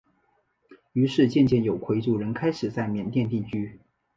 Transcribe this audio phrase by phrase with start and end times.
[0.93, 3.77] 于是渐渐有回族人开始在缅甸定居。